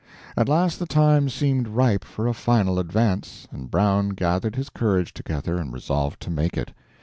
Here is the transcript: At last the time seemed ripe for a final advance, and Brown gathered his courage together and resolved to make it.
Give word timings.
At 0.35 0.49
last 0.49 0.79
the 0.79 0.87
time 0.87 1.29
seemed 1.29 1.67
ripe 1.67 2.03
for 2.03 2.25
a 2.27 2.33
final 2.33 2.79
advance, 2.79 3.47
and 3.51 3.69
Brown 3.69 4.09
gathered 4.09 4.55
his 4.55 4.71
courage 4.71 5.13
together 5.13 5.57
and 5.57 5.71
resolved 5.71 6.19
to 6.21 6.31
make 6.31 6.57
it. 6.57 6.73